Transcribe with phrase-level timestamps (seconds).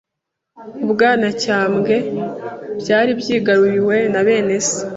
[0.83, 1.95] Ubwanacyambwe
[2.79, 4.79] byari byigaruriwe na bene se